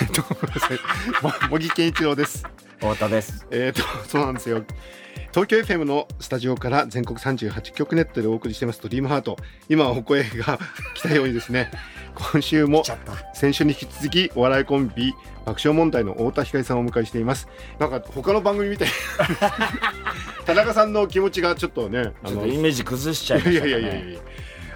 [0.00, 0.22] えっと
[1.48, 2.44] 茂木健一郎です。
[2.78, 3.46] 太田です。
[3.50, 4.64] えっとそうなんですよ。
[5.32, 9.36] 東京 FM のスタジオから全国38局ネットでお送りしていますドリームハート。
[9.68, 10.58] 今お声が
[10.94, 11.70] 来たようにですね。
[12.14, 12.84] 今週も。
[13.34, 15.14] 先週に引き続きお笑いコンビ
[15.44, 17.48] 爆笑問題の太田光さんをお迎えしています。
[17.78, 18.88] なんか他の番組みたい。
[20.46, 22.12] 田中さんの気持ちがちょっとね。
[22.24, 23.72] ちょっとイメージ崩しちゃいまいしたかね。
[23.72, 24.20] やいやいやいや。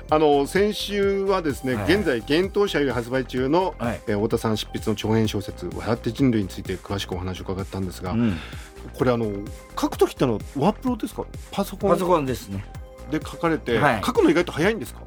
[0.08, 8.36] あの先週はですね、はい現在幻冬舎より発売中の、はいえー太田さん執筆の長編小説「笑って人類」について詳しくお話を伺ったんですが、うん。
[8.96, 9.26] これあの
[9.78, 11.24] 書く時ってのはワープロですか？
[11.50, 12.64] パソコパソンコンですね。
[13.10, 15.00] で書かれて、はい書くの意外と早いんですか？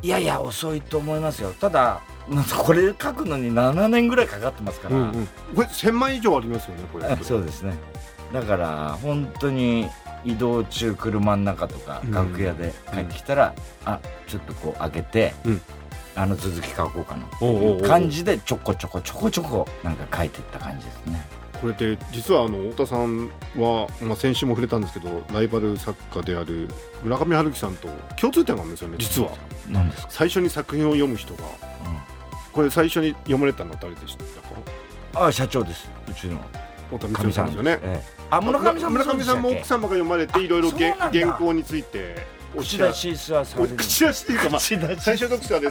[0.00, 1.52] いやいや遅いと思いますよ。
[1.52, 2.00] ただ
[2.64, 4.96] これ書くのに7年ぐらいかかってますから。
[4.96, 7.74] うんうんこれ1000枚以上ありますよねこれあ そうですね。
[8.32, 9.88] だから本当に
[10.24, 12.12] 移動中車の中とかうん。
[12.12, 15.60] 楽屋で帰ってきたら、あちょっとこう開けて、うん。
[16.16, 17.26] あの続き書こうかな。
[17.40, 21.24] おうおう感じでちょこちょこちょこちょこなんか書いていった感じですね。
[21.60, 26.68] これで実はあの太田さんは、まあ、先週も触れたんですけどライバル作家である
[27.02, 29.30] 村上春樹さんと共通点があるんですよね実は。
[29.68, 30.08] なんですか？
[30.10, 31.42] 最初に作品を読む人が。
[32.52, 34.24] これ最初に読まれたのは誰でした
[35.14, 35.26] か？
[35.26, 35.88] あ社長です。
[36.08, 36.40] うちの
[36.90, 37.78] 太田さんですよね。
[37.82, 45.70] ええあ村上さんも村上さんも奥様が読まれていろいろ原稿についておっ口しゃ出しはされる口出しっていうか、まあ、最初読者で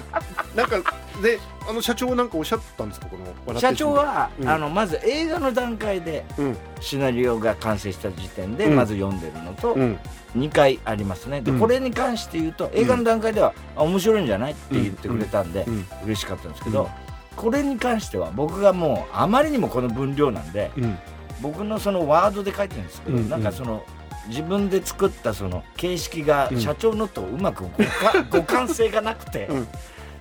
[0.55, 0.77] なんか
[1.21, 3.07] であの社長はなんかおっしゃったんですか？
[3.07, 4.47] この社る長は、うん。
[4.47, 6.57] あのまず映画の段階でうん。
[6.79, 8.75] シナリオが完成した時点でうん。
[8.75, 9.99] まず読んでるのとうん。
[10.35, 11.59] 2回ありますね、でうん。
[11.59, 14.51] これに関して言うと映画の段階では、あ面白いんじゃない？
[14.51, 15.85] って言ってくれたんで、うん。
[16.05, 16.89] 嬉しかったんですけど、うん。
[17.35, 20.97] これに関しては僕がもうあまりにもこの分量なんでうん
[21.41, 23.83] 僕のそのワードで書いてるんですけど、うんなんかその
[24.27, 26.59] 自分で作ったその形式がうん。
[26.59, 27.65] 社長のとうまく
[28.29, 29.67] 互換性がなくて、うん。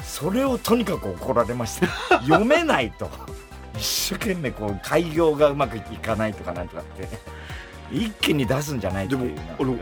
[0.02, 3.10] それをとにかく怒られました読めないと。
[3.76, 7.08] 一生懸命こう開業がうまくいかないとかなんとかって
[7.92, 9.26] 一気に出すんじゃないでも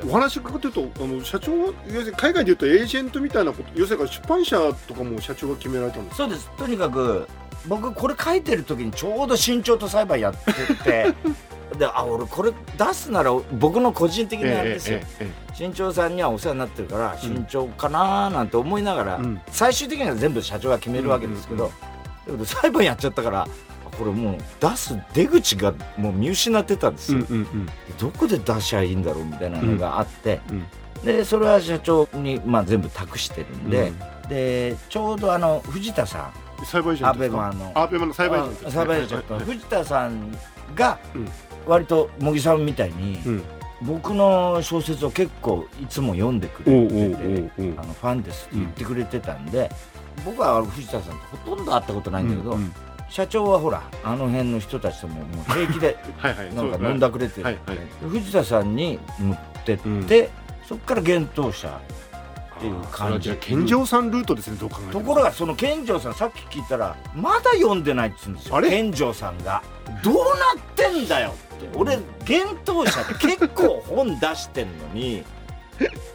[0.06, 1.72] お話伺ってるとあの社長は
[2.16, 6.50] 海外でいうとエージェントみたいなこと要するに出版社とかも社長が決められたんですそうです。
[6.56, 7.26] とにかく
[7.66, 11.14] 僕これ書いてる時にちょうど新潮と裁判やってて。
[11.74, 19.40] であ俺これ出すなら僕の個人的なあれですよ、え新潮さんにはお世話になってるから新潮かなーなんて思いながら、うん。
[19.48, 23.48] 最終的には全部社長が決めるわけですけど、うんだけど裁判やっちゃったから
[23.98, 27.68] これもう出す出口がもう見失ってたんですよ、えうんうんうん。
[27.98, 30.66] どこで出しゃいいんだろうみたいなのがあって、うん。
[31.04, 33.92] でそれは社長に、まあ、全部託してるんで、
[34.22, 34.28] うん。
[34.28, 37.72] でちょうどあの藤田さん裁判員アベマの。
[37.74, 38.70] アベマの裁判員ですね。
[38.70, 40.36] 裁判員長と藤田さん
[40.74, 41.28] がうん。
[41.66, 43.42] 割と茂木さんみたいに、うん。
[43.82, 49.70] 僕の小説を結構いつも読んでくれててあのファンですって言ってくれてたんで、
[50.24, 52.72] 僕は藤田さんとほとんど会ったことないんだけど、うんうん。
[53.10, 55.96] 社長はほらあの辺の人たちとももう平気で
[56.54, 57.78] なんか飲んだくれてる、はいはい
[58.08, 60.30] 藤田さんに乗ってって、
[60.66, 61.80] そっから幻冬者
[62.68, 63.36] っていう感じ。
[63.40, 68.56] 健丈さんルートですねどう考えところがその健丈さんさっき聞いたらまだ読んでないっつうんですよ。
[68.56, 68.70] あれ？
[68.70, 69.62] 健丈さんが。
[70.02, 70.24] どうなっ
[70.74, 71.68] てんだよって。
[71.74, 75.24] 俺幻冬者で結構本出してんのに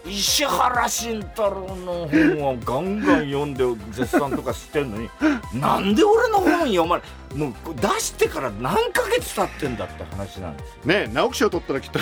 [0.09, 5.09] 石原慎太郎の本をガンガン読んで絶賛とかしてんのに
[5.53, 7.03] なんで俺の本読まれ
[7.35, 10.73] もう出してから何ヶ月経ってんだって話なんですよ。
[10.85, 11.99] ね直木賞取ったらきっと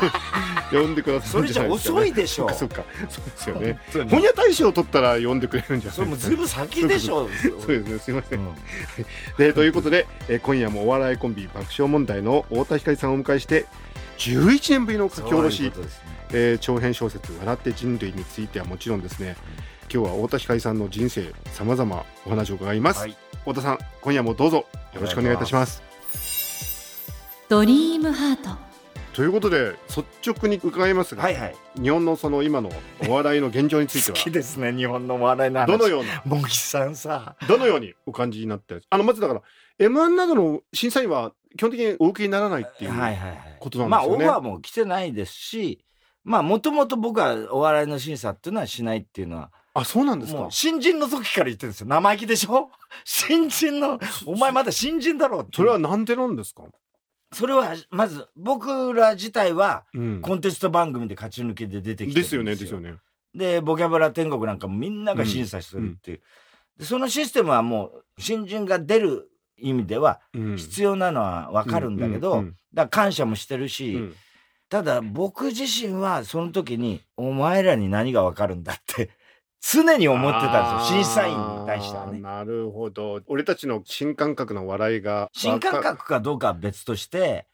[0.70, 2.48] 読んでくださそれじゃるんじゃないですか、ね、遅いでしょ。
[2.48, 4.08] そっかそっかそうですよね。
[4.08, 7.28] 本屋大賞取ったら読んでくれるんじゃないそれもうずいぶん先でしょ。
[7.60, 8.54] そうですねすいません、うん。
[9.36, 13.66] でということで、えー今夜もお笑いコンビ爆笑問題の太田光さんをお迎えして
[14.18, 15.62] 11年ぶりの書き下ろし。
[15.64, 15.72] ね
[16.32, 19.36] えー長編小説「笑って人類」についてはもちろんですね。
[19.92, 23.16] 今日は太田光さんの人生さまざまお話を伺います、はい。
[23.40, 24.64] 太田さん今夜もどうぞ
[24.94, 25.82] よろしくお願いいたします。
[27.48, 28.56] ドリームハート。
[29.12, 31.54] ということで率直に伺いますが、はいはい。
[31.78, 32.70] 日本のその今の
[33.06, 35.66] お笑いの現状について好きはですね日本のお笑いの話。
[35.66, 36.22] どのような？
[36.24, 37.36] 茂木さんさ。
[37.46, 39.42] どのようにお感じになってあのまずだから
[39.78, 43.56] M1 などの審査員は基本的にお受けにならないっていう、はいはいはい。
[43.60, 44.24] ことなんまあですよね。
[44.24, 45.84] オファーも来てないですし
[46.24, 50.46] まあもともと僕はお笑いの審査っていうのはしないっていうのはあそうなんですか？
[50.50, 51.86] 新人の時から言ってるんですよ。
[51.88, 52.70] 生意気でしょ？
[53.04, 56.64] 新人の、お前まだ新人だろってそれはなんでなんですか？
[57.32, 60.20] それは、まず、僕ら自体は、うん。
[60.20, 62.42] コンテスト番組で勝ち抜きで出てきてですよ。
[62.42, 62.96] ねですよね。
[63.34, 66.20] で、ボキャブラ天国なんかもみんなが審査するっていう。
[66.78, 70.56] でそのシステムはもう、新人が出る意味ではうん。
[70.58, 72.56] 必要なのはわかるんだけど、うんうん。
[72.74, 74.14] だから感謝もしてるし、うん
[74.72, 79.10] ただ僕自身はその時に、お前らに何がわかるんだって、
[79.60, 81.02] 常に思ってたんですよ。
[81.02, 82.18] 審査員に対してはね。
[82.20, 83.20] なるほど。
[83.26, 87.46] 俺たちの新感覚の笑いが新感覚かどうかは別として、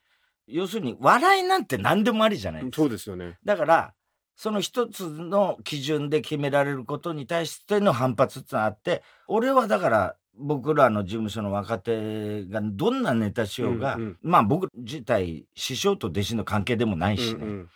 [0.47, 2.77] 要するに笑いなんて何でもありじゃないですか。
[2.77, 3.37] そうですよね。
[3.45, 3.95] だから、
[4.37, 17.41] その一つの基準で決められることに対しての反発ってのがあって、俺はだから、僕らの事務所の若手がどんなネタしようが、うんうんまあ僕自体、師匠と弟子の関係でもないしね。
[17.43, 17.69] うんうん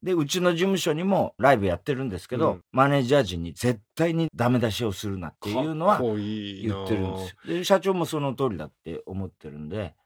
[0.00, 7.54] で、うちの事務所にもライブやってるんですけど、うんマネージャー陣に絶対にダメ出しをするなっていうのは言ってるんですよ。
[7.54, 9.96] で、社長もその通りだって思ってるんで、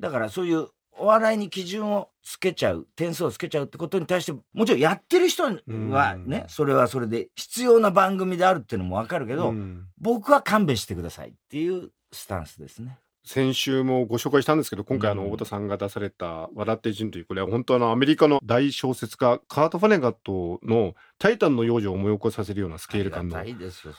[0.00, 0.68] だからそういう
[0.98, 12.98] お笑いに基準をつけちゃう、点数をつけちゃうってことに対して、もちろんやってる人はねうん、それはそれで必要な番組であるっていうのもわかるけど、うん僕は勘弁してくださいっていうスタンスですね。
[13.24, 15.30] 先週もご紹介したんですけど今回あのうん。
[15.30, 23.38] 太田さんが出された「笑って人」というこれは本当あのアメリカの大小説家カート・ファネガットの「タイタンの幼女」を思い起こさせるようなスケール感の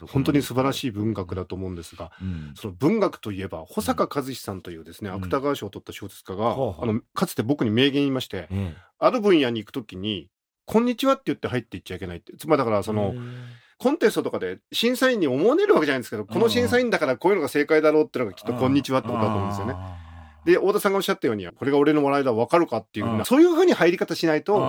[0.07, 0.91] 本当に素晴らしいい。
[0.91, 2.53] 文学だと思うんですがうん。
[2.55, 5.15] その文学といえば保坂和志さんというですね、うん。
[5.23, 6.55] 芥川賞を取った小説家が、あ
[6.85, 10.29] のかつて僕に名言言いましてえある分野に行くときに
[10.65, 12.35] 「こんにちは」って言って入っていっちゃいけないって。
[12.37, 13.19] つまりだからえその、え
[13.83, 19.73] コンテストとかで審査員に思われるわけじゃないんですけどこの審査員だからこういうのが正解だろうっていうのがきっと「こんにちは」ってことだと思うんですよね。
[19.75, 19.97] あ
[20.45, 24.59] で太田さんがおっしゃったようにこれが俺の笑いだ分かるかっていうふうな、うんそういうふうに入り方しないーと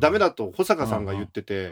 [0.00, 1.70] ダメだと保坂さんが言ってて、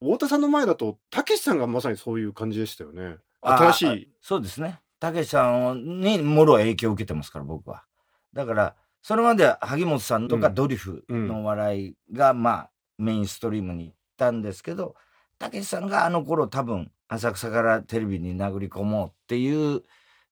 [0.00, 3.16] 太田さんの前だとたけしさんがまさにそういう感じでしたよね。
[3.42, 4.80] あ新しいあそうですね。
[4.98, 7.84] たけしさんにもろ影響を受けてますから、僕は。
[8.32, 14.94] だから、それまでは萩本さんとかうんドリフの笑いが、まあ、メインストリームに行ったんですけど、
[15.38, 19.82] たけしさんがあの頃多分、浅草からテレビに殴り込もうっていう、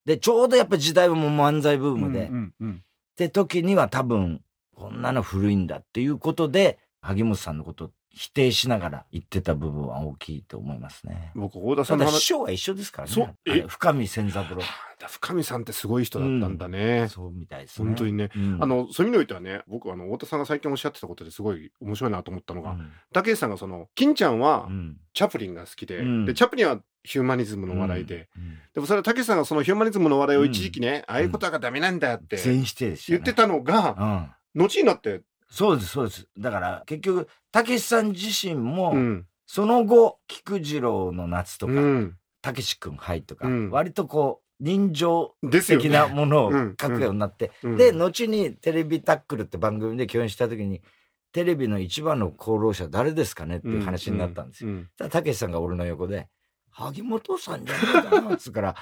[0.04, 2.84] で、ちょうどやっぱ時代はもう漫才ブームで、っうんうん。
[3.16, 4.42] て時には多分、
[4.74, 11.32] こんなの古いんだっていうことで、萩本さんのことを否定しながら言ってた部分は大きいと思いますね。
[11.34, 13.64] 僕太田さんの話師匠は一緒ですからね。
[13.66, 14.62] 深見千三郎。
[15.08, 17.08] 深見さんってすごい人だったんだね。
[17.10, 17.86] そうみたいですね。
[17.86, 33.24] 本当にね、うんあ、のそういう意味においてはね僕あの太田さんが最近おっしゃってたことですごい面白いなと思ったのが、うんたけしさんがその金ちゃんはうんチャプリンが好きで、うんでチャプリンはヒューマニズムの笑いで、うんでもそれはたけしさんがそのヒューマニズムの笑いを一時期ね、ああいうことがダメなんだって全否定ですよ、ね。
[33.24, 34.62] 言ってたのが、うん。
[34.62, 35.22] 後になって、
[35.54, 36.28] そうです、そうです。
[36.36, 39.26] だから、結局、たけしさん自身も、うん。
[39.46, 43.70] その後、菊次郎の夏とか、うん、たけし君はいとか、うん。
[43.70, 46.76] 割とこう、人情的なものをうん。
[46.80, 47.76] 書くようになって、うん。
[47.76, 50.82] で、後にテレビタックルって番組で共演した時に、
[51.30, 54.70] テレビの一番の功労者誰ですかねっていう話になったんですよ。
[54.70, 54.88] うん。
[54.98, 56.28] ただたけしさんが俺の横で、
[56.70, 58.74] 萩本さんじゃないかなっつうから、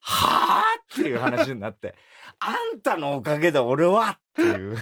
[0.00, 1.94] はぁっていう話になって、
[2.40, 4.76] あんたのおかげで俺はっていう、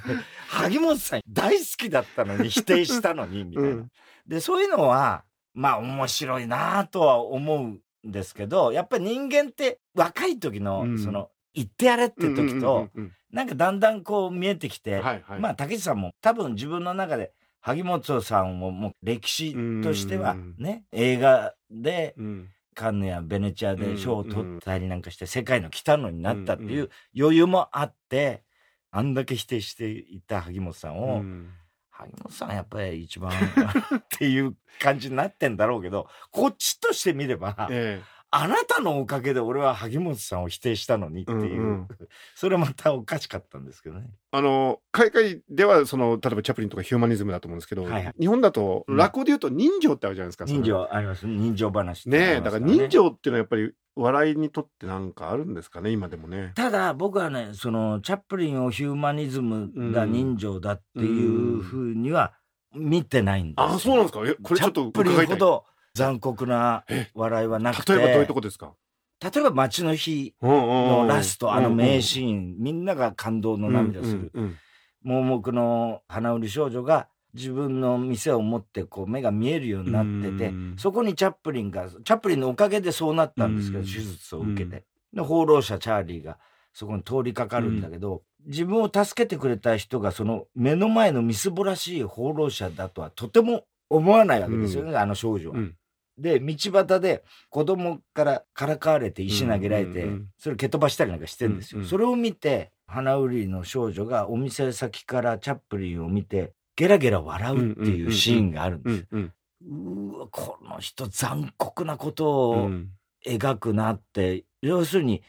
[0.49, 3.69] 萩本さん大好きだったのに否定したのに、みたいな。
[3.71, 3.91] うん。
[4.27, 5.25] で、そういうのは、
[5.55, 10.99] まあ面白いなとは思うんですけど、やっぱり人間って若い時の、うん。
[10.99, 12.89] その、言ってやれって時と、
[13.33, 20.55] なんかだんだんこう見えてきて、うんはいはい、まあ竹内さんも多分自分の中で萩本さんももう歴史としてはうん。
[20.59, 28.45] ね映画でうんカンヌやベネチアで賞を取ったりなんかして世界の北野になったってうんいう余裕もあって
[28.91, 31.51] あんだけ否定していた萩本さんを、うん。
[31.91, 41.89] 萩本さんやっぱり一番 っていう感じになってんだろうけどこっちとしてみればえあなたのおかげで俺は萩本さんを否定したのにっていう、うんうん。
[42.35, 44.07] それまたおかしかったんですけどね。
[44.33, 48.15] あの海外ではその例えばチャプリンとかヒューマニズムだと思うんですけど、はいはい。
[48.19, 51.27] 日本だとうん落語で言うと人情ってあるじゃないですか、人情あります。
[51.27, 56.53] 人情話ねえりますだから人情っていうのはやっぱり笑いにとってなんかあるんですかね今でもね。
[56.55, 62.35] ただ僕はねそのチャップリンをヒューマニズムが人情だっていうふうには
[62.75, 63.75] 見てないんですよ。
[63.75, 64.21] あそうなんですか。
[64.27, 65.65] えこれちょっとチャップリンほど
[65.97, 66.85] 残酷な
[67.15, 67.95] 笑いはなくて。
[67.95, 68.75] 例えばどういうとこですか？
[69.23, 74.31] 例えば「街の日」ののラストあの名シーンみんなが感動の涙する。
[74.35, 74.57] うん
[75.03, 84.85] 盲目の花売り少女が自分の店を持ってこう目が見えるようになっててうんそこにチャップリンがチャップリンのおかげでそうなったんですけどうん手術を受けて。
[85.13, 86.39] で放浪者チャーリーが
[86.73, 95.57] そこに通りかかるんだけど自分を助けてくれた人がその目の前のみすぼらしい放浪者だとはとても思わないわけですよねあの少女は。
[95.57, 95.77] うん
[96.19, 100.07] で、道端で子供からからかわれて石投げられて、
[100.39, 101.79] それ蹴飛ばしたりなんかしてんですよ。
[101.79, 109.07] うんうんそれを見て、花売りの少女がお店先からチャップリンを見て、ゲラゲラ笑うっていうシーンがあるんです。
[109.11, 109.33] うん
[109.69, 112.91] うわ、この人残酷なことをうん
[113.27, 115.23] 描くなって、要するに、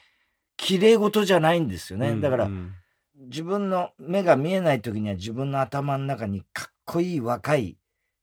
[0.55, 2.15] 綺麗事じゃないんですよね。
[2.19, 2.73] だから、うん
[3.19, 7.75] 自分の目が見えない時には自分の頭の中にかっこいい若い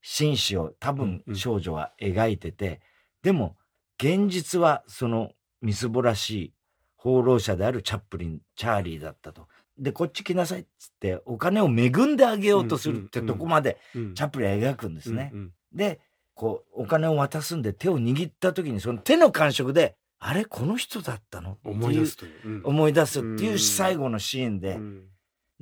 [0.07, 2.83] 紳士を多分少女は描いてて、
[3.23, 3.57] でも
[3.99, 5.33] 現実はその
[5.63, 6.53] みすぼらしい
[6.95, 9.49] 放浪者であるチャップリン、チャーリーだったと。
[9.79, 14.15] で、こっち来なさいっつってお金を恵んであげようとするってとこまでうん。
[14.15, 15.31] チャップリンは描くんですね。
[15.33, 16.01] うんで、
[16.35, 22.33] こうお金を渡すんで手を握った時にその手の感触で、あれこの人だったの思い出すという。
[22.45, 22.63] うん。
[22.63, 23.59] 思い出すっていううん。
[23.59, 25.05] 最後のシーンで、うん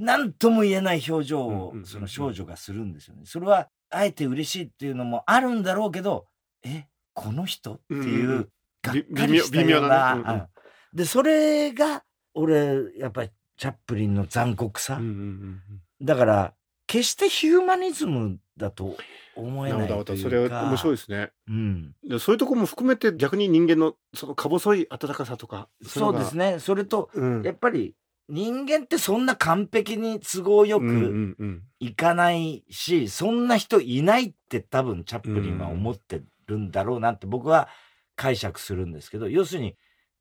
[0.04, 3.22] 何とも言えない表情をその少女がするんですよね。
[3.24, 6.26] それはあえて嬉しいっていうのもあるんだろうけど、
[6.64, 7.74] え、この人？
[7.74, 8.48] ってうんいう、うん
[8.82, 10.48] がっかりしたような
[10.92, 12.02] で、それが、
[12.34, 14.96] 俺、やっぱりチャップリンの残酷さ。
[14.96, 15.60] うんうんうん
[16.04, 16.54] だから、
[16.88, 18.96] 決してヒューマニズムだと
[19.36, 21.30] 思えなないとそれは面白いですね。
[21.48, 21.94] うん。
[22.02, 26.54] でそういうところも含めて逆に人間のそのか細い温かさとかそうですね。
[26.54, 26.58] ね。
[26.58, 27.94] それと、うんやっぱり
[28.28, 31.62] 人間ってそんな完璧に都合よく、うんうんうん。
[31.80, 37.68] いかないし、そんな人いないって多分チャップリンは思ってるんだろうなって僕は
[38.16, 39.76] 解釈するんですけど、要するに、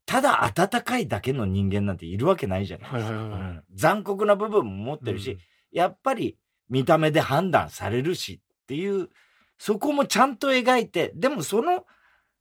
[0.06, 2.92] ただ温かいだけの人間なんているわけないじゃない。
[2.92, 3.12] ですか。
[3.12, 3.52] はいはいはいはい。
[3.52, 3.64] うん。
[3.74, 5.38] 残酷な部分も持ってるし、
[5.72, 6.38] やっぱり
[6.70, 9.10] 見た目で判断されるしっていう、
[9.58, 11.86] そこもちゃんと描いて、でもその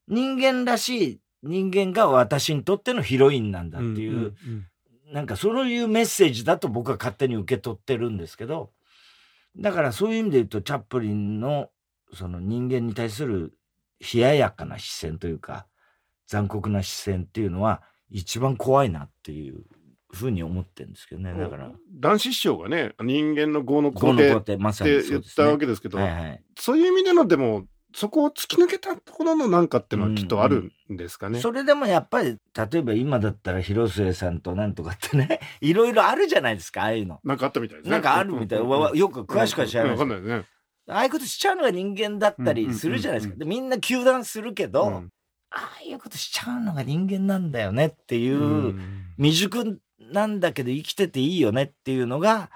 [0.09, 4.31] 人間らしい人間が私にとってのヒロインなんだっていう、んん
[5.12, 8.71] なんかそういうメッセージだと僕は勝手に受け取ってるんですけど、
[9.57, 11.71] だからそういう意味で言うと、チャップリンの
[12.14, 13.52] その人間に対する
[14.00, 15.67] 冷ややかな視線というか、
[16.26, 19.64] 残酷な視線っていうのは一番怖いなっていう
[20.12, 21.35] ふうに思ってるんですけどね。
[21.35, 25.23] だから、男子師匠がね人間の業のこの子皇帝っって言っ。
[25.35, 26.43] たわけですけどはいはい。
[26.57, 31.41] そういう意味でのでもそこを突き抜けたところのなんかっていうのはきっとあるんですかね。
[31.41, 32.39] それでもやっぱり、
[32.73, 37.21] 例えば今だったら広末さんとなんとかってね、 いろいろあるじゃないですか、ああいうの。
[37.25, 37.91] なんかあったみたいですね。
[37.91, 38.59] なんかあるみたい。
[38.59, 40.47] うんわわよく詳しくは知らないですうんわかんないね。
[40.89, 43.37] ああいうことしちゃうのが人間だったりするじゃないですか。
[43.39, 45.11] でみんな糾弾するけど、うん
[45.53, 52.51] ああいうことしちゃうのが人間なんだよねっていう、うん未熟なんだけど生きてていいよねっていうのが、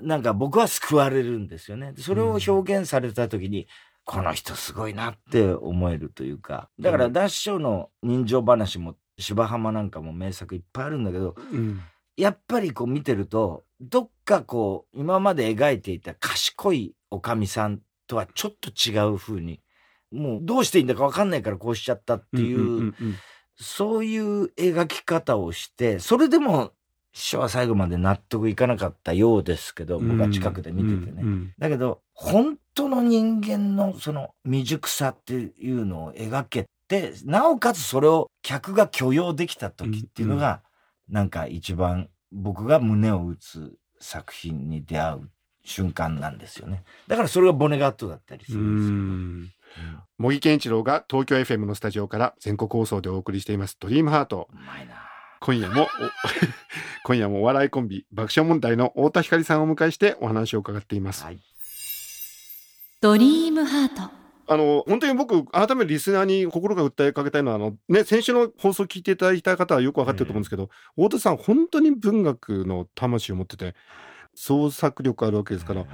[0.00, 1.92] なんか僕は救われるんですよね。
[1.92, 3.66] でそれを表現された時に、
[4.12, 6.68] この人すごいなって思えるというか。
[6.78, 11.80] だから、ダッシュの人情話も、芝浜なんかも名作いっぱいあるんだけど、うん。
[12.18, 19.62] やっぱりこう見てると、どっかこう、今まで描いていた賢いおかみさんとはちょっと違う風に、
[20.10, 22.94] もうどうしていいんだかわかんないからこうしちゃったっていう、
[23.56, 26.72] そういう描き方をして、それでも
[27.12, 31.22] 師匠は最後まで納得いかなかったようですけど、僕は近くで見ててね。
[31.22, 31.28] うん。
[31.28, 31.54] うん。
[31.58, 40.62] だけど、本当の人間のその未熟さっていうのを描けて、なおかつそれを客が許容できた時っていうのが、
[41.08, 45.30] なんか一番僕が胸を打つ作品に出会う
[45.64, 46.82] 瞬間なんですよね。
[47.08, 49.86] だからそれがボネガットだったりすうるんですよ。
[49.90, 50.02] ん。
[50.18, 54.48] 茂木健一郎が東京 FM のスタジオから全国放送でお送りしています「ドリームハート。
[54.52, 55.11] うまいな
[55.42, 55.86] 今夜もお
[57.04, 61.24] 今夜もお笑いコンビ爆笑問題の太田光さんをお迎えしてお話を伺っています。
[61.24, 61.40] はい。
[63.00, 64.02] ドリームハート
[64.46, 73.74] あの本当に僕改めてリスナーに心が訴えかけたいのはあの、ね、先週の放送を聞いていただいた方はよく分かってると思うんですけど、太田さん本当に文学の魂を持ってて
[74.34, 75.88] 創作力あるわけですから、はい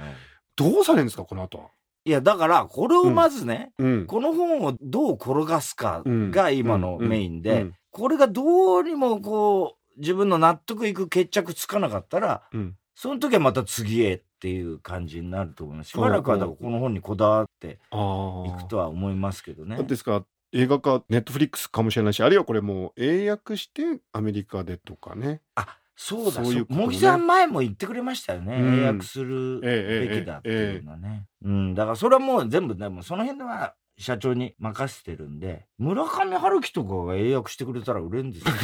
[0.59, 1.69] どうされるんですかこの後は？
[2.05, 4.05] いや、だから、これをまずね、うん。
[4.05, 7.73] この本をどう転がすかが今のメインで、うん。
[7.91, 12.75] これがどうにもこう、自分の納得いく決着つかなかったら、うん。
[12.95, 15.91] その時はまた次へっていう感じになると思います。
[15.91, 19.81] しばらくはだからこの本にこだわってあいくとは思いますけどね。
[19.83, 25.41] ですから映画化ネットフリックスかもしれないしあるいはこれもう英訳してアメリカでとかね。
[25.55, 28.55] あ、そうだ、そういう茂木さん前も言ってくれましたよね。
[28.55, 31.25] うん英訳するええべきだっていうのはね。
[31.43, 38.53] うん、だからそれはもう全部ね、もうその辺では社長に任せてるんで、村上春樹とかが英訳してくれたら売れるんですよ。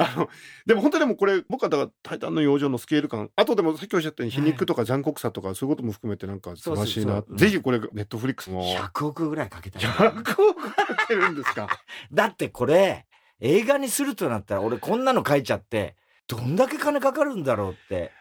[0.00, 0.28] あの
[0.66, 9.82] でも本当にでもこれ僕はだから「タイタンの養生」のスケール感あとでもさっきおっしゃったように皮肉とか残酷さとかそういうことも含めてなんか素晴らしいなぜひこれネットフリックスも100億ぐらいかけたい。
[9.82, 10.20] 100
[10.50, 11.68] 億かけてるんですか？
[12.12, 13.06] だってこれ、
[13.40, 18.12] 映画にするとなったら俺こんなの書いちゃって、どんだけ金かかるんだろうって。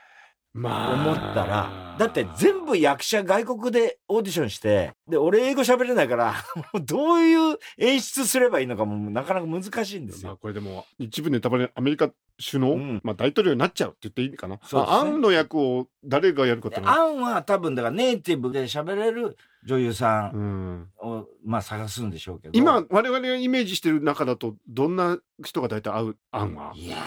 [0.53, 6.33] ま思ったら、だって全部役者外国でオーディションして、で、俺英語喋れないから、
[6.81, 10.39] どういう演出すればいいのかもなかなか難しいんですまあよ。
[10.41, 12.09] これでも一部ネタバレアメリカ
[12.43, 14.57] 首脳、うんまあ大統領になっちゃうって言っていいかな？
[14.63, 20.41] そうねあアンの役を誰がやるかってアンは多分だからネイティブで喋れる女優さうん
[20.79, 20.89] ん。
[21.00, 22.57] を、まあ探すんでしょうけど。
[22.57, 26.71] 今我々がイメージしてる中だとどんな人が大体合うアンは。
[26.75, 26.97] いや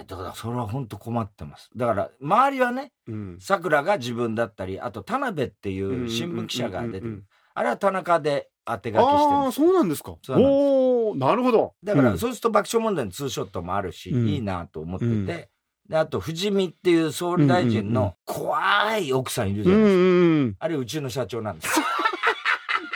[0.00, 1.70] ー、だからそれは本当困ってます。
[1.74, 3.38] だから周りはね、うん。
[3.40, 7.24] さくらが自分だったり、あと田辺っていう新聞記者が出てる。
[7.54, 9.52] あれは田中で当て書きしてるんあ。
[9.52, 10.14] そうなんですか。
[10.28, 11.74] おおなるほど。
[11.82, 20.56] だから、うんそうすると爆笑問題のツーショットもあるし、うんいいなと思ってて、うんで、あと、藤見っていう総理大臣の怖い奥さんいるじうんゃないですか。
[20.60, 21.80] あれ、うちの社長なんです。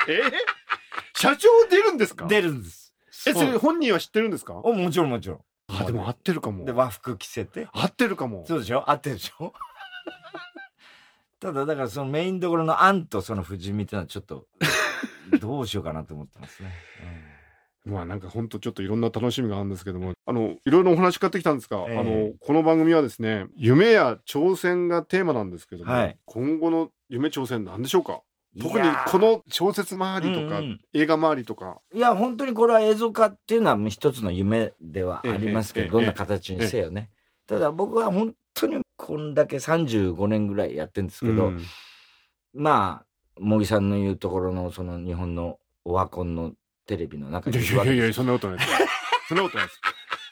[0.09, 0.21] え？
[1.17, 2.27] 社長出るんですか？
[2.27, 2.95] 出るんです。
[3.27, 4.55] え、それ本人は知ってるんですか？
[4.55, 5.41] おもちろんもちろん。
[5.69, 6.73] あ、でも合ってるかもで、。
[6.73, 7.69] 和服着せて。
[7.73, 8.45] 合ってるかも。
[8.47, 8.89] そうでしょ？
[8.91, 9.53] 合ってるでしょ？
[11.41, 14.47] ただ、だからそのメインどころのアンとその藤見っていうのはちょっと、
[15.41, 16.71] どうしようかなと思ってますね。
[17.87, 28.13] まあなんか本当ちょっといろんな楽しみがあるんですけども、あの、いろいろお話買ってきたんですが、ええあの、この番組はですね、夢や挑戦がテーマなんですけども、はい今後の夢挑戦なんでしょうか？
[28.13, 28.21] うん
[28.61, 30.81] 特にこの小説周りとか、うんうん。
[30.93, 37.11] 映画周りとか、いや、本当にこれは映像化っていうのはもう一つの夢ではありますけど、ええどんな形にせよね。
[37.47, 41.63] ただ僕は本当にこんだけ35年ぐらいやってるんですけど、うん。
[42.55, 43.07] まあ、
[43.41, 46.53] 茂木さんの言うところのその日本のオワコンの
[46.87, 48.71] テレビの中いにいやいやいや、そんなことないです。
[49.29, 49.81] そんなことないです。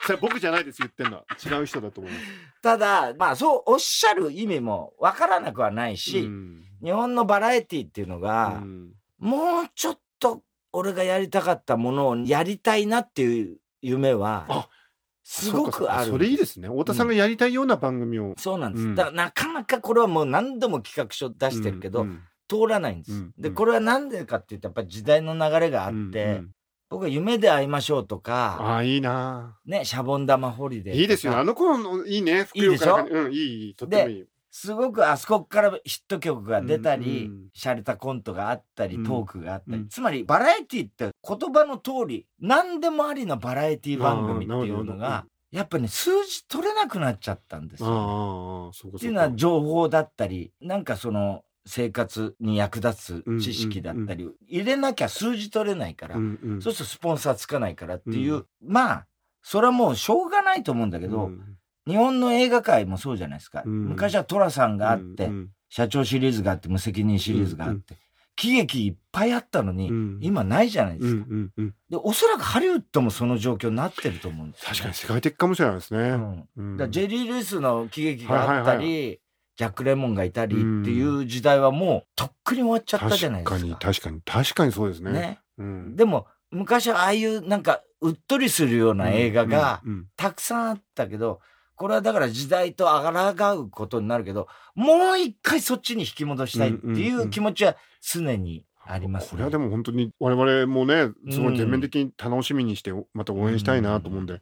[0.05, 0.79] それ僕じゃないです。
[0.79, 1.25] 言ってんのは。
[1.45, 2.25] 違う人だと思います。
[2.63, 14.69] ただ、まあそうおっしゃる意味もわからなくはないし、うん日本のバラエティっていうのが、うんもうちょっと俺がやりたかったものをやりたいなっていう夢はあ、
[15.23, 16.11] すごくある。
[16.11, 16.69] それいいですね。
[16.69, 18.35] 太田さんがやりたいような番組を。
[18.37, 18.85] そうなんです。
[18.85, 23.13] うんだからなかなかこれはもう何度も企画書出してるけど、うん通らないんです。
[23.13, 26.51] うんで、これはなんでかって言うと、やっぱり時代の流れがあって、うんうん
[26.91, 31.39] 僕は夢で会いましょうとか、ああ、いいなね、シャボン玉ホリデーいいですよね。
[31.39, 32.47] あの頃のいいね。
[32.53, 33.09] いいでしょ？
[33.11, 34.27] うん、いいいい、とってもいい。
[34.55, 37.49] すごくあそこからヒット曲が出たり、うんうん。
[37.57, 39.05] 洒落たコントがあったり、うん。
[39.05, 39.89] トークがあったり、うん。
[39.89, 56.63] つまりバラエティって言葉の通り、何でもありのバラエティ番組っていうのが、やっぱね、数字取れなくなっちゃったんですよ、っていうのは情報だったり、なんかその生活に役立つ知識だったり、入れなきゃ数字取れないから、うんうん。
[56.63, 58.47] そうするとスポンサーつかないからっていう、うん。
[58.63, 59.07] まあ、
[59.43, 61.52] それはもうしょうがないと思うんだけど、うん
[61.87, 63.63] 日本の映画界もそうじゃないですか。
[63.65, 67.97] うん昔は寅さんがあって、うん社長シリーズがあって、無責任シリーズがあって、
[68.37, 71.97] 喜劇いっぱいあったのに、うん今ないじゃないでうんすか、うんうんで。
[71.97, 76.01] おそらくハリウッドもその状況になってると思うんですよ、確かに世界的かもしれないですね。
[76.11, 79.19] うんうんだジェリー・ルイスの喜劇があったり、はいはい
[79.55, 83.55] ジャック・レモンがいたりっていう時代はもうとっくに終わっちゃったじゃないですか。
[83.57, 85.13] 確かに確かに確かにそうですね。
[85.13, 85.41] ね。
[85.59, 91.41] うんでも昔はああいうなんかうっとりするような映画がうんうんたくさんあったけど、
[91.77, 99.31] これはだから時代と抗うことになるけど、もう一回そっちに引き戻したいっていう気持ちは常にあります、ね。
[99.33, 104.41] これはでも本当に我々もねすごい全面的に楽しみにしてまた応援したいなと思うんで、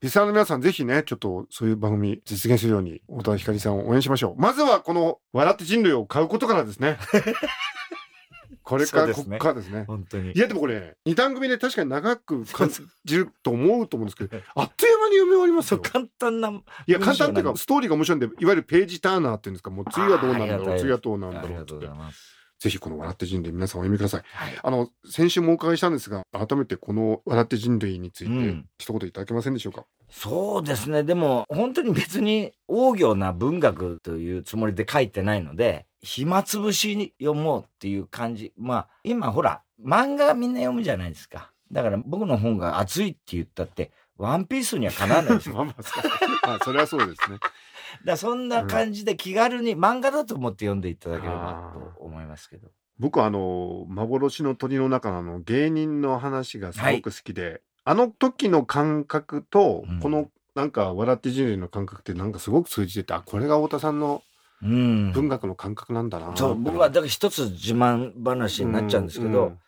[0.00, 4.40] リスナーの皆さんぜひねちょっとそういう番組実現するように太田光さんを応援しましょう。
[4.40, 6.98] まずはこの「笑って人類」を買うことからですね
[8.62, 9.38] これから、こそうですね。
[9.38, 9.84] こからですね。
[9.86, 10.32] 本当に。
[10.32, 10.38] い。
[10.38, 12.70] やでもこれ二段組で確かに長く感
[13.04, 15.80] じると思うと思うんですけど あっという間に読み終わりますよ。
[15.80, 16.50] 簡単な。
[16.50, 19.70] いや簡単っていうかストーリーが面白いんでいわゆるページターナーっていうんですか。
[19.70, 20.78] もう次はどうなんだろう。
[20.78, 22.42] 次はどうなんだありがとうろうってございます。
[22.60, 24.22] ぜひこの「笑って人類」皆さんお読みください。
[24.24, 24.58] はい。
[24.62, 28.66] あの先週もお伺いしたんですが改めてこの「笑って人類」についてうん。
[28.78, 31.02] 一言いただけませんでしょうか、そうですね。
[31.04, 38.52] でも、本当に別に、大行な文学というつもりで書いてないので、暇つぶしに読もうっていう感じ。
[38.58, 41.52] まあ、今ほら、漫画みんな読むじゃないですか。
[41.70, 45.54] だから僕の本が熱いって言ったって、ワンピースにはかなわないですよ。
[45.56, 45.74] まあま
[46.54, 47.38] あ それはそうですね
[48.04, 52.68] だそんな感じで気軽に漫画だと思って読んでいただければと思いますけど。
[52.98, 64.22] 僕はあの幻の鳥の中のあの芸人の話がすごく好きで、あの時の感覚とうんこのなんか「笑って人類」の感覚ってなんかすごく通じててあこれが太田さんの
[64.62, 65.12] うん。
[65.12, 66.36] 文学の感覚なんだな。
[66.36, 67.06] そう、僕はだから。
[67.06, 69.58] 一つ自慢話になっちゃうんですけど、うん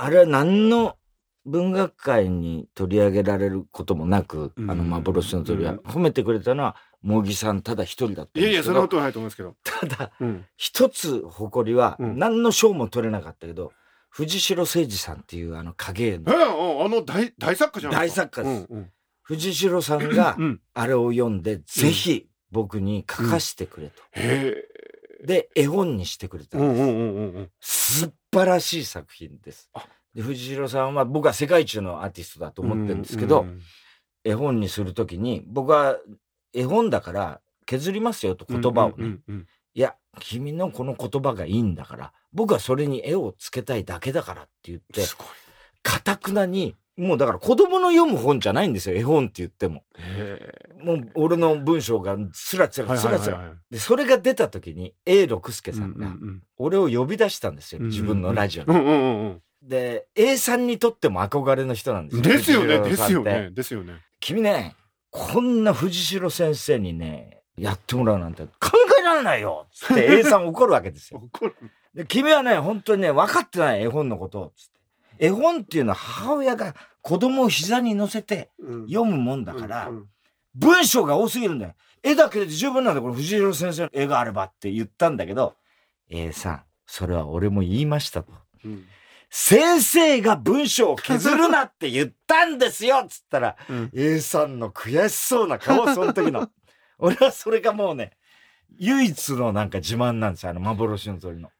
[0.00, 0.96] あれは何の
[1.44, 4.70] 文学界に取り上げられることもなく、うん。
[4.70, 5.78] あの幻の鳥は、うん。
[5.78, 12.16] 褒めてくれたのは茂木さんただ一人だったんいやいやそんなことはないと思いますけど、ただうん、一つ誇りは、うん。
[12.16, 13.72] 何の賞も取れなかったけど
[14.08, 18.22] 藤代誠二さんっていうあの影絵えのああの大大作家じゃない大ですか。
[18.22, 18.90] 作家です、うんうん。
[19.22, 20.60] 藤代さんがうん。
[20.74, 24.02] あれを読んで、ぜひ僕に書かしてくれと。
[24.12, 24.64] へ
[25.24, 26.82] で、絵本にしてくれたんです。
[26.82, 27.50] んうんうんうん。
[27.60, 29.84] 素晴らしい作品ですあ。
[30.14, 33.60] で藤代さんは僕は世界一のアーティストだと思ってるんですけど、うんうん
[34.24, 35.96] 絵本にするときに僕は
[36.52, 38.94] 絵本だから削りますよと言葉をね。
[38.98, 45.02] うんうんうんいや、君のこの言葉がいいんだから、僕はそれに絵をつけたいだけだからって言って。
[45.84, 49.84] かたくなに、もうだから子供の読む本じゃないんですよ、絵本って言っても。
[49.96, 52.84] へもう俺の文章がスラスえ。
[52.84, 53.38] ラスラスラ。
[53.38, 59.40] はいで、それが出た時に A 六輔さうんんがうん俺を呼び出したんですよ、うん自分のラジオに。
[59.62, 62.24] で、A さんにとっても憧れの人なんですうん。
[62.24, 62.32] よ。
[62.32, 63.92] ですよね、ですよね、ですよね。
[64.18, 64.74] 君ね、
[65.10, 71.20] こんな藤代先生にね、やってもらうなんて考えられないよつって A さん怒るわけですよ。
[71.32, 71.54] 怒る
[71.94, 74.52] で君はね、本当にね、分かってない絵本のことを。
[74.56, 74.77] つって
[75.18, 79.90] 絵本っていうのは母親が子供を膝に乗せてうん読むもんだから、
[80.54, 81.74] 文章が多すぎるんだよ。
[82.02, 83.02] 絵だけで十分なんだよ。
[83.02, 85.56] これ藤代先生の絵があればって言ったんだけど、
[86.08, 88.32] A さん、それは俺も言いましたと。
[88.64, 88.84] うん
[89.30, 96.50] 先生が文章を削るなって言ったんですよつったら、 うん A さんの悔しそうな顔、その時の。
[96.98, 98.12] 俺はそれがもうね、
[98.78, 100.50] 唯一のなんか自慢なんですよ。
[100.50, 101.50] あの幻の鳥の。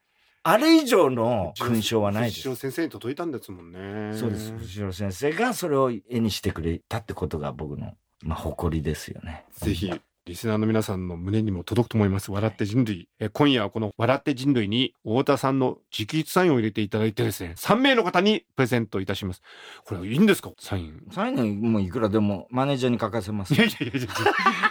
[0.49, 2.55] あれ以上の勲章はないです。
[2.55, 4.17] 先生に届いたんですもんね。
[4.17, 4.51] そうです。
[4.57, 9.45] 藤代先生がそれを絵にしてくれたってことが僕の、まあ、誇りですよね。
[9.51, 9.93] ぜひ、
[10.25, 12.31] リスナーの皆さんの胸にも届くと思います。
[12.31, 13.09] 笑って人類。
[13.19, 19.41] え今夜はこの笑って人類に太田さんの直筆サインを入れていただいてですね、3名の方にプレゼントいたします。
[19.85, 20.51] これいいんですか？
[20.59, 21.01] サイン。
[21.11, 23.57] そういうのもういくらでもマネージャーに書かせますい。
[23.57, 24.07] やいやいやいや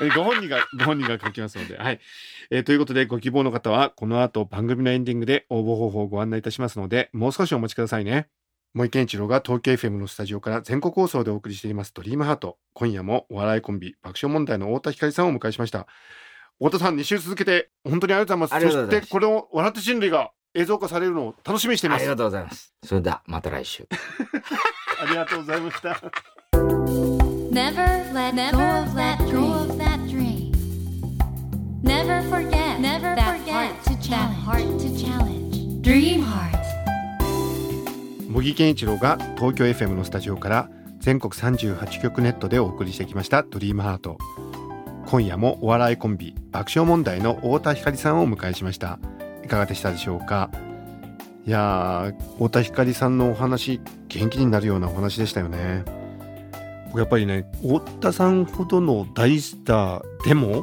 [0.02, 1.76] え ご本人が、ご本人が書きますので。
[1.76, 1.98] はい。
[2.50, 8.28] えーということで、ご希望の方は、この後番組のエンディングで応募方法をご案内いたしますので、もう少しお待ちくださいね。
[8.74, 12.58] 森健一郎が東京 FM のスタジオから全国放送でお送りしていますドリームハート。
[12.74, 15.86] 今夜もお笑いコンビ、爆笑問題の太田光さんをお迎えしました。
[16.58, 18.74] 太田さん、2週続けて、本当にありがとうございます。
[18.74, 22.02] そして、これを笑って人類が映像化されるのを楽しみにしています。
[22.02, 22.74] ありがとうございます。
[22.84, 23.86] それでは、また来週。
[25.00, 26.00] ありがとうございました。
[27.50, 30.52] Never let go of that dream.
[31.82, 35.82] Never forget Never forget that heart to challenge.
[35.82, 36.57] Dream Heart.
[38.38, 40.70] 茂木健一郎が東京 FM のスタジオから
[41.00, 44.16] 全国38局ネットでお送りしてきました「ドリームハート。
[45.06, 49.00] 今夜もお笑いコンビ爆笑問題の太田光さんをお迎えしました。
[49.44, 50.52] いかがでしたでしょうか？
[51.46, 55.82] いやー太田光さんのお話元気になるようなお話でしたよね。
[56.90, 60.62] 僕やっぱりね太田さんほどの大スターでも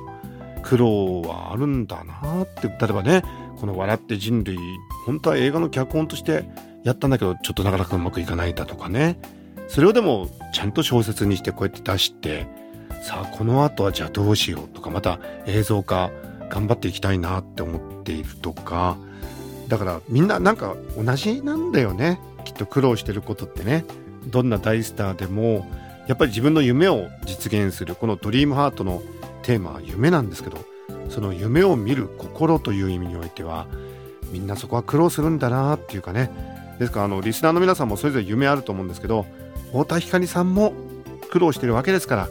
[0.64, 2.70] 苦労はあるんだなって。
[2.70, 3.22] 例えばね
[3.60, 4.58] この「笑って人類」
[5.06, 6.46] 本当は映画の脚本として
[6.86, 9.20] やったんだけどちょっとなかなかうまくいかないだとかね。
[9.68, 12.48] それをでもちゃんと小説にしてこうやって出して
[13.02, 16.12] さあこの後はじゃあどうしようとかまた映像化
[16.50, 18.98] 頑張っていきたいなって思っているとか。
[19.68, 22.20] だからみんななんか同じなんだよね。
[22.46, 23.84] きっと苦労してることってね。
[24.28, 25.68] どんな大スターでも
[26.08, 27.96] やっぱり自分の夢を実現する。
[27.96, 29.02] この「ドリームハートの
[29.42, 30.58] テーマは夢なんですけど
[31.10, 33.68] その夢を見る心という意味においては
[34.32, 36.55] みんなそこは苦労するんだなっていうかね。
[36.80, 39.26] ですからあのリスナーの皆さんもそれぞれ夢あると思うんですけど
[39.72, 40.74] 太田光さんも
[41.32, 42.30] 苦労してるわけですから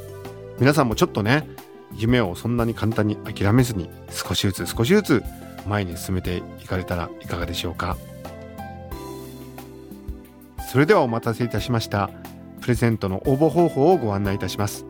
[0.59, 1.49] 皆さんもちょっとね
[1.97, 5.23] 夢をそんなに簡単に諦めずに少しずつ少しずつ
[5.67, 7.97] 前に進めていかれたらいかがでしょうか。
[10.71, 12.11] それではお待たせいたしました
[12.61, 14.85] プレゼントの応募方法をご案内いたします。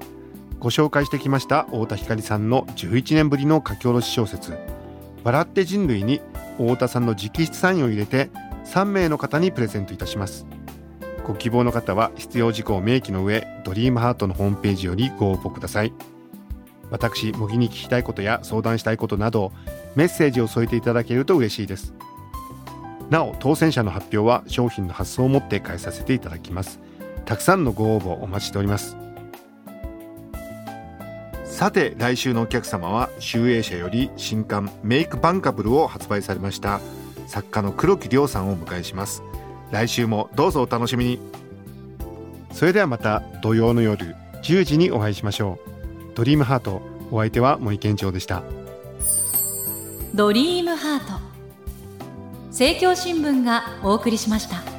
[0.58, 4.56] ご紹介してきました太田光さんの11年ぶりの書き下ろし小説
[5.22, 6.22] 「笑って人類」に
[6.56, 8.30] 太田さんの直筆サインを入れて
[8.64, 10.46] 3名の方にプレゼントいたします。
[11.24, 15.92] ご希望の方は必要事項を明記の上ドリームハートのホームページよりご応募ください。
[16.90, 19.52] 私模擬に聞きたいことや相談したいことなど
[19.96, 21.94] メッセージを添えていただけると嬉しいです。
[23.10, 26.80] なお当選者の発表は商品の発送をもって返させていただきます。
[27.24, 28.96] たくさんのご応募お待ちしております。
[31.44, 36.80] さて来週のお客様は集英社より新刊メイクバンカブルを発売されました。
[37.34, 39.24] 作家の黒木亮さんをお迎えします。
[39.72, 41.18] 来週もどうぞお楽しみに。
[42.52, 46.14] それではまた土曜の夜10時にお会いしましょう。
[46.14, 48.44] ドリームハートお相手は森健長でした。
[50.14, 51.20] ドリームハート。
[52.50, 54.73] 政教新聞がお送りしました。